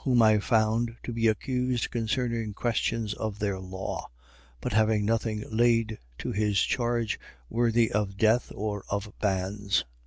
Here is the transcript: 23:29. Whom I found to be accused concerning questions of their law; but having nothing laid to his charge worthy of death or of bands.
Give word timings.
23:29. 0.00 0.04
Whom 0.04 0.20
I 0.20 0.38
found 0.40 0.96
to 1.04 1.10
be 1.14 1.26
accused 1.26 1.90
concerning 1.90 2.52
questions 2.52 3.14
of 3.14 3.38
their 3.38 3.58
law; 3.58 4.10
but 4.60 4.74
having 4.74 5.06
nothing 5.06 5.42
laid 5.50 5.98
to 6.18 6.32
his 6.32 6.60
charge 6.60 7.18
worthy 7.48 7.90
of 7.90 8.18
death 8.18 8.52
or 8.54 8.84
of 8.90 9.10
bands. 9.22 9.86